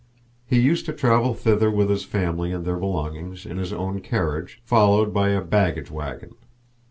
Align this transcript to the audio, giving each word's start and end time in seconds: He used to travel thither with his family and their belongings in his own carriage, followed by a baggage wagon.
He 0.47 0.59
used 0.59 0.87
to 0.87 0.93
travel 0.93 1.35
thither 1.35 1.69
with 1.69 1.91
his 1.91 2.03
family 2.05 2.51
and 2.51 2.65
their 2.65 2.77
belongings 2.77 3.45
in 3.45 3.57
his 3.57 3.71
own 3.71 3.99
carriage, 3.99 4.59
followed 4.65 5.13
by 5.13 5.29
a 5.29 5.41
baggage 5.41 5.91
wagon. 5.91 6.33